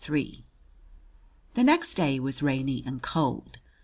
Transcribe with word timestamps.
III 0.11 0.43
The 1.53 1.63
next 1.63 1.93
day 1.93 2.19
was 2.19 2.41
rainy 2.41 2.81
and 2.87 3.03
cold. 3.03 3.59